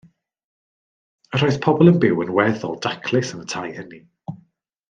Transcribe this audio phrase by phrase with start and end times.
[1.39, 4.05] Yr oedd pobl yn byw yn weddol daclus yn y tai hynny.